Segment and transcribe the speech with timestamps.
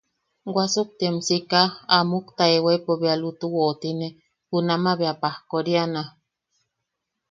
[0.55, 1.61] Wasuktiam sika,
[1.95, 4.07] a muktaewaipo bea lutu woʼotine,
[4.49, 6.01] junamaʼa bea pajkoriana.